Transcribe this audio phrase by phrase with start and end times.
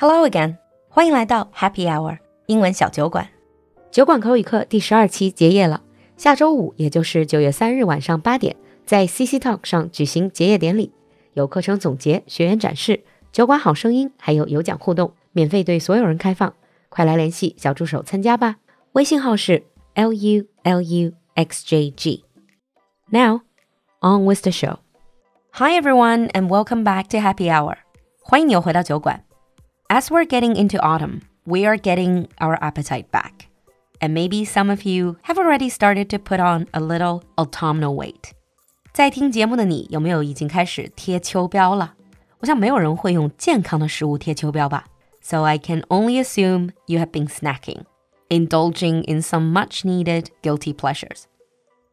[0.00, 0.56] Hello again，
[0.88, 3.28] 欢迎来到 Happy Hour 英文小酒馆。
[3.90, 5.82] 酒馆口语课第十二期结业了，
[6.16, 8.54] 下周五，也就是九月三日晚上八点，
[8.86, 10.92] 在 CC Talk 上举行结业典礼，
[11.32, 13.02] 有课程总结、学员展示、
[13.32, 16.54] 酒馆好声音，还有有奖互动，免费对所有人开放。
[16.88, 18.58] 快来联系小助手参加吧，
[18.92, 22.24] 微信号是 l u l u x j g。
[23.10, 23.40] Now
[24.00, 24.76] on with the show.
[25.50, 27.78] Hi everyone and welcome back to Happy Hour.
[28.22, 29.24] 欢迎你又回到酒馆。
[29.89, 33.47] As we're getting into autumn, we are getting our appetite back.
[33.99, 38.31] And maybe some of you have already started to put on a little autumnal weight.
[38.91, 41.95] 在听节目的你有没有已经开始贴秋膘了？
[42.39, 44.85] 我想没有人会用健康的食物贴秋膘吧。
[45.23, 47.85] so I can only assume you have been snacking,
[48.29, 51.23] indulging in some much needed guilty pleasures.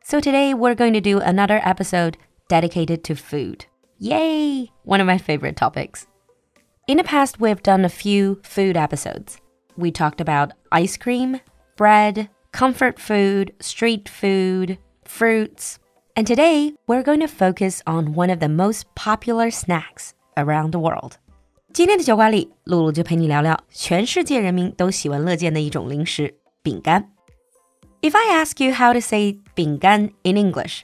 [0.02, 2.16] So today we're going to do another episode
[2.48, 3.66] dedicated to food.
[4.00, 4.73] Yay!
[4.84, 6.09] One of my favorite topics.
[6.88, 9.38] In the past, we've done a few food episodes.
[9.75, 11.39] We talked about ice cream,
[11.75, 15.80] bread, comfort food, street food, fruits.
[16.16, 20.80] And today, we're going to focus on one of the most popular snacks around the
[20.80, 21.17] world.
[21.73, 27.11] 今天的酒馆里，璐璐就陪你聊聊全世界人民都喜闻乐见的一种零食——饼干。
[28.02, 30.83] If I ask you how to say 饼干 in English,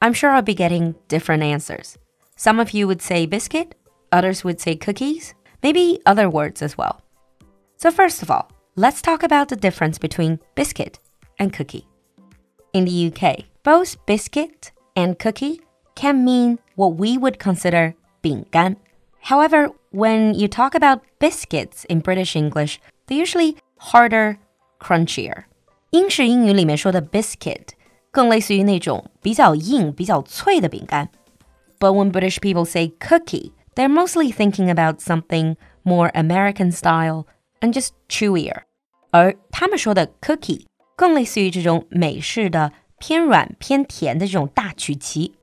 [0.00, 1.96] I'm sure I'll be getting different answers.
[2.38, 3.72] Some of you would say biscuit,
[4.10, 7.01] others would say cookies, maybe other words as well.
[7.77, 10.99] So first of all, let's talk about the difference between biscuit
[11.39, 11.87] and cookie.
[12.73, 15.61] In the UK, both biscuit and cookie
[15.95, 18.77] can mean what we would consider 饼干.
[19.21, 24.37] However, when you talk about biscuits in British English, they're usually harder,
[24.79, 25.45] crunchier.
[25.91, 27.69] 英式英语里面说的 biscuit
[28.11, 31.09] 更类似于那种比较硬、比较脆的饼干。
[31.79, 37.27] But when British people say cookie, they're mostly thinking about something more American style
[37.61, 38.61] and just chewier.
[39.11, 45.33] 而他们说的 cookie 更类似于这种美式的偏软偏甜的这种大曲奇。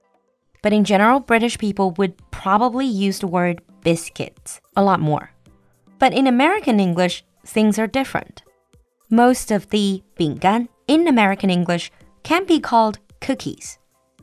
[0.62, 5.28] But in general, British people would probably use the word biscuits a lot more.
[5.98, 8.42] But in American English, things are different.
[9.08, 11.90] Most of the 饼干 in American English
[12.22, 13.76] can be called cookies.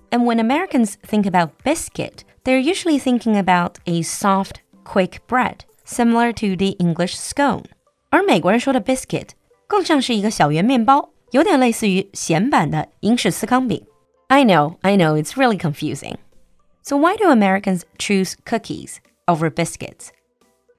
[0.09, 6.31] And when Americans think about biscuit, they're usually thinking about a soft, quick bread, similar
[6.33, 7.65] to the English scone.
[8.09, 9.29] 而美国人说的 biscuit
[9.67, 13.85] 更像是一个小圆面包，有点类似于咸版的英式司康饼。
[14.27, 16.15] I know, I know, it's really confusing.
[16.83, 20.11] So why do Americans choose cookies over biscuits.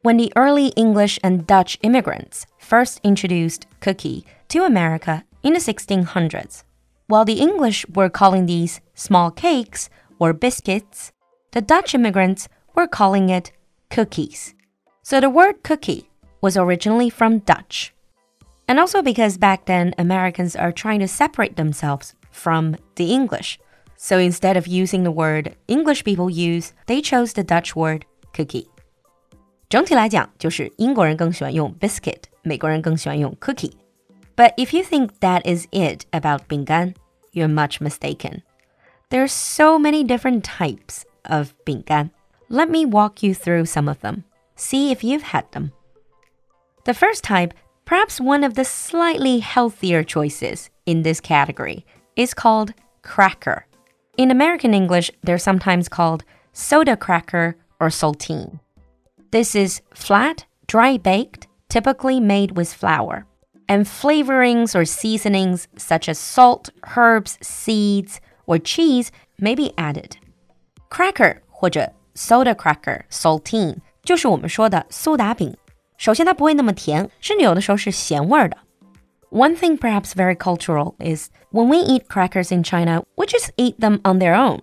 [0.03, 6.65] When the early English and Dutch immigrants first introduced cookie to America in the 1600s,
[7.07, 9.89] while the English were calling these small cakes
[10.19, 11.13] or biscuits,
[11.57, 13.53] the Dutch immigrants were calling it
[13.91, 14.55] cookies.
[15.03, 16.09] So the word cookie
[16.41, 17.93] was originally from Dutch.
[18.69, 23.59] And also because back then Americans are trying to separate themselves from the English.
[23.97, 28.67] So instead of using the word English people use, they chose the Dutch word cookie。
[29.69, 36.95] 整体来讲，就是英国人更喜欢用 biscuit，美国人更喜欢用 cookie。But if you think that is it about 饼干,
[37.33, 38.43] you're much mistaken.
[39.11, 42.12] There's so many different types of 饼干.
[42.50, 44.24] Let me walk you through some of them.
[44.56, 45.72] See if you've had them.
[46.86, 47.54] The first type,
[47.86, 53.66] perhaps one of the slightly healthier choices in this category, is called cracker.
[54.18, 56.24] In American English, they're sometimes called
[56.54, 58.60] soda cracker or saltine.
[59.32, 63.26] This is flat, dry baked, typically made with flour.
[63.70, 70.18] And flavorings or seasonings such as salt, herbs, seeds, or cheese may be added
[70.91, 75.57] Cracker 或者 soda cracker, saltine 就是我们说的苏打饼。
[75.97, 78.59] 首先，它不会那么甜，甚至有的时候是咸味儿的。
[79.31, 84.01] One thing perhaps very cultural is when we eat crackers in China, we just eat them
[84.03, 84.61] on their own.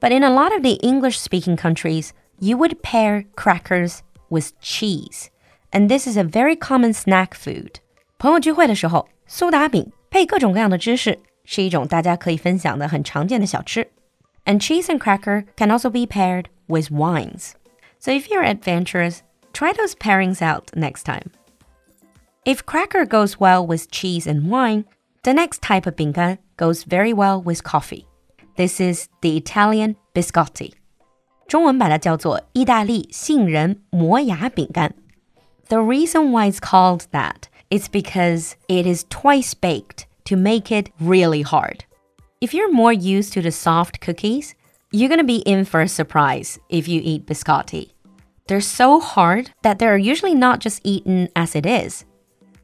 [0.00, 3.98] But in a lot of the English speaking countries, you would pair crackers
[4.30, 5.26] with cheese.
[5.72, 7.74] And this is a very common snack food.
[8.18, 13.90] 朋友聚会的时候，苏打饼配各种各样的芝士，是一种大家可以分享的很常见的小吃。
[14.45, 17.55] And cheese and cracker can also be paired with wines.
[17.99, 19.23] So if you're adventurous,
[19.53, 21.31] try those pairings out next time.
[22.45, 24.85] If cracker goes well with cheese and wine,
[25.23, 28.07] the next type of 饼干 goes very well with coffee.
[28.55, 30.73] This is the Italian biscotti.
[31.47, 34.95] 中文把它叫做意大利杏仁磨牙饼干。
[35.67, 41.43] The reason why it's called that is because it is twice baked to make it really
[41.43, 41.81] hard.
[42.40, 44.54] If you're more used to the soft cookies,
[44.92, 47.92] you're going to be in for a surprise if you eat biscotti.
[48.46, 52.04] They're so hard that they're usually not just eaten as it is.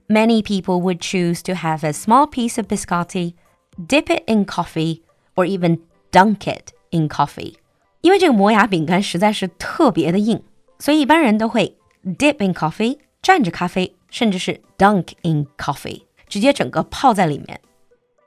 [0.09, 3.35] Many people would choose to have a small piece of biscotti,
[3.77, 5.03] dip it in coffee,
[5.35, 5.81] or even
[6.13, 7.55] dunk it in coffee.
[8.03, 10.43] 因为这个磨牙饼干实在是特别的硬，
[10.79, 17.61] 所以一般人都会 dip in coffee，蘸着咖啡，甚至是 dunk in coffee，直接整个泡在里面。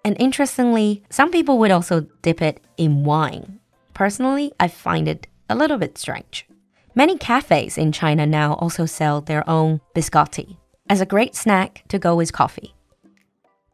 [0.05, 3.61] and interestingly, some people would also dip it in wine.
[3.94, 6.47] Personally, I find it a little bit strange.
[6.94, 10.56] Many cafes in China now also sell their own biscotti
[10.88, 12.75] as a great snack to go with coffee.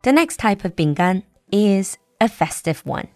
[0.02, 3.08] The next type of 饼干 is a festive one.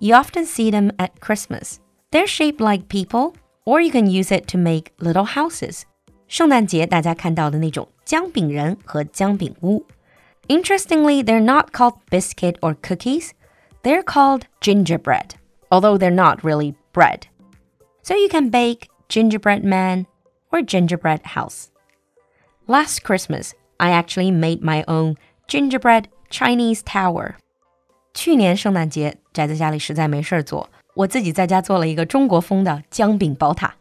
[0.00, 1.80] You often see them at Christmas.
[2.10, 3.34] They're shaped like people,
[3.64, 5.84] or you can use it to make little houses.
[6.28, 9.84] 圣诞节大家看到的那种姜饼人和姜饼屋
[10.47, 13.33] Interestingly, they're not called biscuit or cookies.
[13.83, 15.35] They're called gingerbread,
[15.71, 17.27] although they're not really bread.
[18.01, 20.07] So you can bake gingerbread man
[20.51, 21.69] or gingerbread house.
[22.67, 25.15] Last Christmas, I actually made my own
[25.47, 27.35] gingerbread Chinese tower.
[28.13, 33.75] 去年圣诞节宅在家里实在没事做，我自己在家做了一个中国风的姜饼宝塔。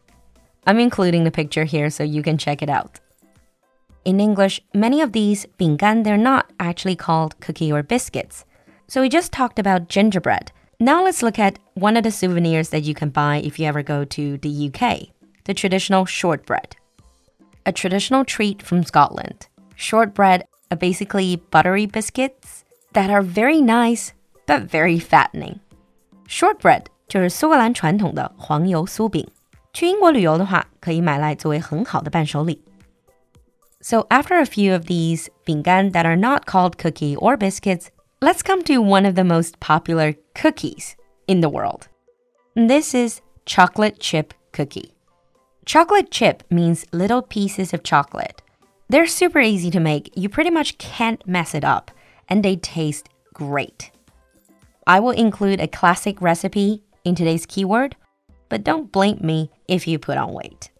[0.64, 2.96] I'm including the picture here so you can check it out.
[4.05, 8.43] In English, many of these 饼干, they're not actually called cookie or biscuits.
[8.87, 10.51] So we just talked about gingerbread.
[10.79, 13.81] Now let's look at one of the souvenirs that you can buy if you ever
[13.81, 15.13] go to the UK,
[15.45, 16.75] the traditional shortbread.
[17.65, 19.47] A traditional treat from Scotland.
[19.77, 24.11] Shortbread are basically buttery biscuits that are very nice
[24.45, 25.59] but very fattening.
[26.27, 29.25] Shortbread 就是苏格兰传统的黄油酥饼。
[29.71, 32.62] 去英国旅游的话，可以买来作为很好的伴手礼。
[33.83, 37.91] So after a few of these 饼干 that are not called cookie or biscuits,
[38.21, 40.95] let's come to one of the most popular cookies
[41.27, 41.89] in the world.
[42.55, 44.93] This is chocolate chip cookie.
[45.65, 48.41] Chocolate chip means little pieces of chocolate.
[48.87, 50.09] They're super easy to make.
[50.15, 51.91] You pretty much can't mess it up,
[52.29, 53.91] and they taste great.
[54.87, 57.97] I will include a classic recipe in today's keyword,
[58.47, 60.71] but don't blame me if you put on weight.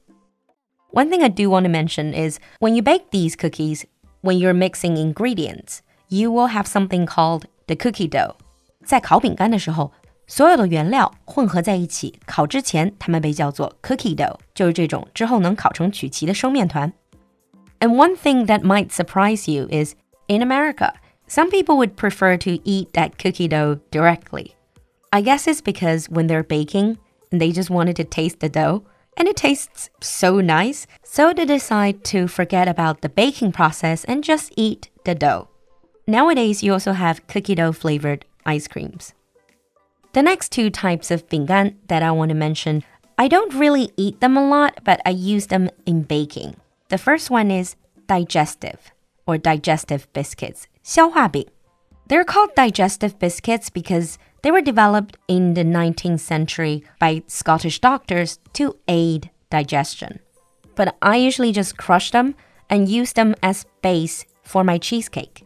[0.92, 3.84] One thing I do want to mention is when you bake these cookies,
[4.22, 8.34] when you're mixing ingredients, you will have something called the cookie dough.
[8.84, 9.92] 在烤饼干的时候，
[10.26, 16.92] 所有的原料混合在一起，烤之前它们被叫做 cookie dough，就是这种之后能烤成曲奇的生面团。
[17.80, 19.94] And one thing that might surprise you is
[20.26, 20.94] in America,
[21.28, 24.52] some people would prefer to eat that cookie dough directly.
[25.10, 26.96] I guess it's because when they're baking,
[27.30, 28.82] they just wanted to taste the dough
[29.17, 34.23] and it tastes so nice, so they decide to forget about the baking process and
[34.23, 35.47] just eat the dough.
[36.07, 39.13] Nowadays, you also have cookie dough flavored ice creams.
[40.13, 42.83] The next two types of 饼干 that I want to mention,
[43.17, 46.55] I don't really eat them a lot, but I use them in baking.
[46.89, 47.75] The first one is
[48.07, 48.91] digestive
[49.25, 51.47] or digestive biscuits, 消化饼.
[52.07, 58.39] They're called digestive biscuits because they were developed in the 19th century by Scottish doctors
[58.53, 60.19] to aid digestion.
[60.75, 62.35] But I usually just crush them
[62.69, 65.45] and use them as base for my cheesecake.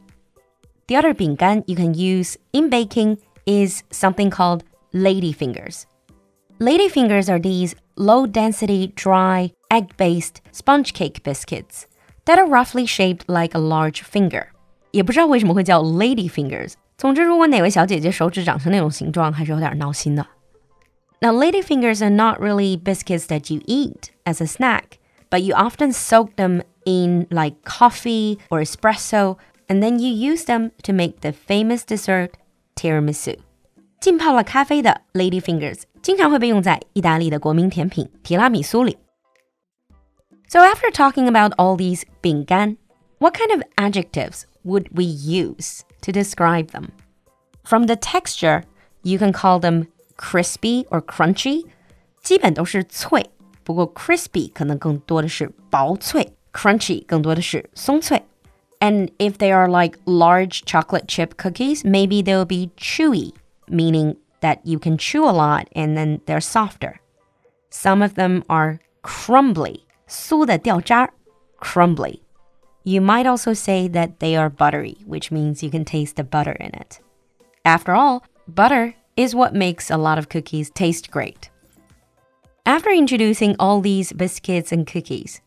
[0.87, 4.63] The other 饼干 you can use in baking is something called
[4.93, 5.85] lady fingers.
[6.59, 11.85] Lady fingers are these low density, dry, egg based sponge cake biscuits
[12.25, 14.51] that are roughly shaped like a large finger.
[14.96, 20.26] 也不知道为什么会叫 lady fingers，总之，如果哪位小姐姐手指长成那种形状，还是有点闹心的。
[21.20, 24.98] Now, ladyfingers are not really biscuits that you eat as a snack,
[25.30, 29.36] but you often soak them in like coffee or espresso,
[29.68, 32.30] and then you use them to make the famous dessert
[32.74, 33.38] tiramisu.
[34.00, 38.98] 浸泡了咖啡的 ladyfingers 经常会被用在意大利的国民甜品提拉米苏里。
[40.48, 42.76] So after talking about all these 饼干,
[43.18, 46.92] what kind of adjectives would we use to describe them?
[47.64, 48.64] From the texture,
[49.02, 51.64] you can call them crispy or crunchy.
[52.22, 53.30] 基本都是脆，
[53.64, 58.22] 不过 crispy 可能更多的是薄脆，crunchy 更多的是松脆。
[58.78, 63.32] And if they are like large chocolate chip cookies, maybe they'll be chewy,
[63.68, 67.00] meaning that you can chew a lot and then they're softer.
[67.70, 71.10] Some of them are crumbly, 酥的掉渣
[71.60, 72.20] crumbly.
[72.87, 76.53] You might also say that they are buttery, which means you can taste the butter
[76.53, 77.01] in it.
[77.65, 81.49] After all, butter is what makes a lot of cookies taste great.
[82.65, 85.41] After introducing all these biscuits and cookies,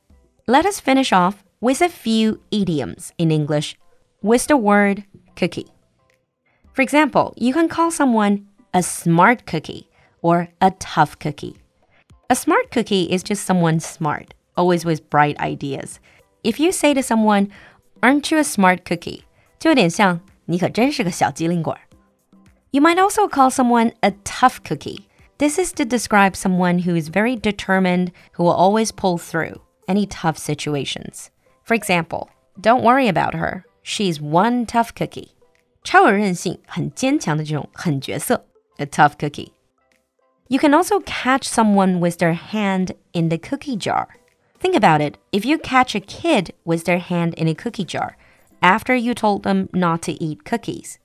[0.47, 3.75] let us finish off with a few idioms in English
[4.21, 5.05] with the word
[5.35, 5.73] cookie.
[6.75, 9.89] For example, you can call someone a smart cookie
[10.21, 11.57] or a tough cookie.
[12.29, 16.01] A smart cookie is just someone smart, always with bright ideas.
[16.44, 17.50] If you say to someone,
[18.02, 19.22] "Aren't you a smart cookie?"
[19.60, 21.76] 就有点像你可真是个小机灵鬼。
[22.72, 25.06] You might also call someone a tough cookie.
[25.38, 30.06] This is to describe someone who is very determined, who will always pull through any
[30.06, 31.28] tough situations.
[31.64, 32.30] For example,
[32.62, 33.64] don't worry about her.
[33.82, 35.30] She's one tough cookie.
[35.84, 38.46] 超有韧性、很坚强的这种狠角色，
[38.78, 39.50] a tough cookie.
[40.48, 44.08] You can also catch someone with their hand in the cookie jar.
[44.60, 45.18] Think about it.
[45.32, 48.18] If you catch a kid with their hand in a cookie jar
[48.62, 50.98] after you told them not to eat cookies,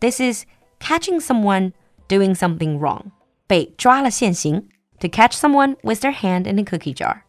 [0.00, 0.46] this is
[0.80, 1.72] catching someone
[2.08, 3.12] doing something wrong.
[3.46, 4.68] 被抓了现行
[5.00, 7.24] to catch someone with their hand in a cookie jar.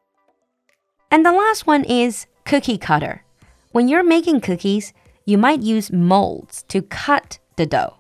[1.10, 3.24] And the last one is cookie cutter.
[3.72, 4.94] When you're making cookies,
[5.26, 7.96] you might use molds to cut the dough.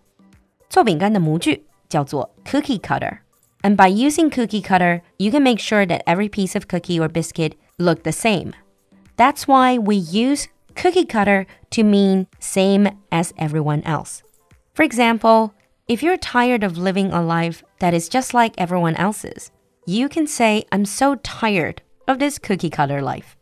[0.70, 3.20] 做饼干的模具叫做 cookie cutter.
[3.67, 7.09] And by using cookie cutter, you can make sure that every piece of cookie or
[7.09, 8.55] biscuit look the same.
[9.17, 10.47] That's why we use
[10.77, 14.23] cookie cutter to mean same as everyone else.
[14.73, 15.53] For example,
[15.89, 19.51] if you're tired of living a life that is just like everyone else's,
[19.85, 23.37] you can say, I'm so tired of this cookie cutter life.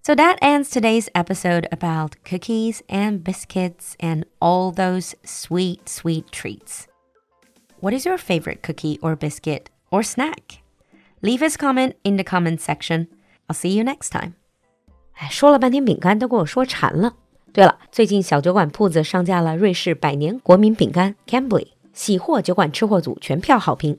[0.00, 6.88] So that ends today's episode about cookies and biscuits and all those sweet, sweet treats.
[7.82, 10.62] What is your favorite cookie or biscuit or snack?
[11.20, 13.08] Leave us comment in the comment section.
[13.48, 14.34] I'll see you next time.
[15.14, 17.14] 哎，说了半天饼干，都给我说馋了。
[17.52, 23.98] 对了，最近小酒馆铺子上架了瑞士百年国民饼干 Cambly，喜货酒馆吃货组全票好评。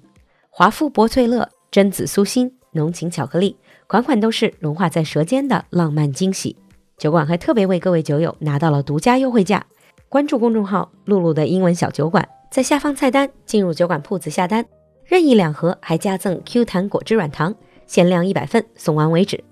[0.50, 6.56] 华夫薄脆乐、榛子酥心、浓情巧克力，款款都是融化在舌尖的浪漫惊喜。
[6.98, 9.66] 酒馆还特别为各位酒友拿到了独家优惠价。
[10.08, 14.64] 关注公众号“露露的英文小酒馆”，在下方菜单进入酒馆铺子下单，
[15.06, 17.56] 任意两盒还加赠 Q 弹果汁软糖，
[17.88, 19.44] 限量一百份，送完为止。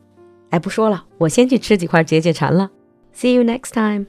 [0.52, 2.70] 哎，不说了，我先去吃几块解解馋了。
[3.16, 4.06] See you next time.